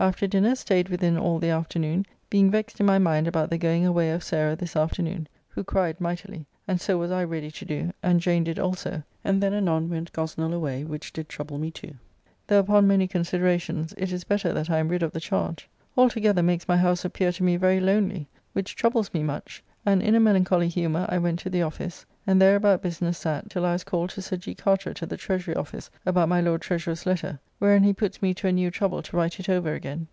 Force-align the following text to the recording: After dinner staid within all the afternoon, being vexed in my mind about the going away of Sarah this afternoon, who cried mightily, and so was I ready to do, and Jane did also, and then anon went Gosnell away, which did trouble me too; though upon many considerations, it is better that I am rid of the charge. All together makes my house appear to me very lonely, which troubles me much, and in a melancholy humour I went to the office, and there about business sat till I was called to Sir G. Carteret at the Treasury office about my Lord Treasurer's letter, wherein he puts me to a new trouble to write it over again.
After 0.00 0.26
dinner 0.26 0.56
staid 0.56 0.88
within 0.88 1.16
all 1.16 1.38
the 1.38 1.50
afternoon, 1.50 2.06
being 2.28 2.50
vexed 2.50 2.80
in 2.80 2.86
my 2.86 2.98
mind 2.98 3.28
about 3.28 3.50
the 3.50 3.56
going 3.58 3.86
away 3.86 4.10
of 4.10 4.24
Sarah 4.24 4.56
this 4.56 4.74
afternoon, 4.74 5.28
who 5.48 5.62
cried 5.62 6.00
mightily, 6.00 6.44
and 6.66 6.80
so 6.80 6.98
was 6.98 7.12
I 7.12 7.22
ready 7.22 7.52
to 7.52 7.64
do, 7.64 7.92
and 8.02 8.18
Jane 8.20 8.42
did 8.42 8.58
also, 8.58 9.04
and 9.22 9.40
then 9.40 9.54
anon 9.54 9.88
went 9.88 10.12
Gosnell 10.12 10.52
away, 10.52 10.82
which 10.82 11.12
did 11.12 11.28
trouble 11.28 11.56
me 11.56 11.70
too; 11.70 11.94
though 12.48 12.58
upon 12.58 12.88
many 12.88 13.06
considerations, 13.06 13.94
it 13.96 14.10
is 14.10 14.24
better 14.24 14.52
that 14.52 14.70
I 14.70 14.78
am 14.78 14.88
rid 14.88 15.04
of 15.04 15.12
the 15.12 15.20
charge. 15.20 15.68
All 15.94 16.10
together 16.10 16.42
makes 16.42 16.66
my 16.66 16.78
house 16.78 17.04
appear 17.04 17.30
to 17.30 17.44
me 17.44 17.54
very 17.56 17.78
lonely, 17.78 18.26
which 18.54 18.74
troubles 18.74 19.14
me 19.14 19.22
much, 19.22 19.62
and 19.86 20.02
in 20.02 20.14
a 20.16 20.20
melancholy 20.20 20.68
humour 20.68 21.06
I 21.08 21.18
went 21.18 21.38
to 21.40 21.50
the 21.50 21.62
office, 21.62 22.04
and 22.24 22.40
there 22.40 22.54
about 22.54 22.82
business 22.82 23.18
sat 23.18 23.50
till 23.50 23.64
I 23.66 23.72
was 23.72 23.82
called 23.82 24.10
to 24.10 24.22
Sir 24.22 24.36
G. 24.36 24.54
Carteret 24.54 25.02
at 25.02 25.08
the 25.08 25.16
Treasury 25.16 25.56
office 25.56 25.90
about 26.06 26.28
my 26.28 26.40
Lord 26.40 26.62
Treasurer's 26.62 27.04
letter, 27.04 27.40
wherein 27.58 27.82
he 27.82 27.92
puts 27.92 28.22
me 28.22 28.32
to 28.34 28.46
a 28.46 28.52
new 28.52 28.70
trouble 28.70 29.02
to 29.02 29.16
write 29.16 29.40
it 29.40 29.48
over 29.48 29.74
again. 29.74 30.06